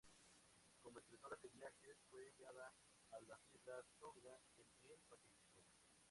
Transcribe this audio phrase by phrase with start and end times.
[0.81, 2.73] Como escritora de viajes, fue enviada
[3.11, 5.61] a las Islas Tonga en el Pacífico.